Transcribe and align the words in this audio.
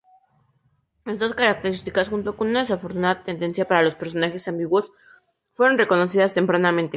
Estas 1.05 1.35
características, 1.35 2.09
junto 2.09 2.35
con 2.35 2.47
una 2.47 2.61
desafortunada 2.61 3.21
tendencia 3.23 3.67
para 3.67 3.83
los 3.83 3.93
personajes 3.93 4.47
ambiguos, 4.47 4.91
fueron 5.53 5.77
reconocidas 5.77 6.33
tempranamente. 6.33 6.89